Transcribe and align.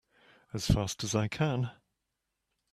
As 0.51 0.65
fast 0.65 1.03
as 1.03 1.13
I 1.13 1.27
can! 1.27 1.69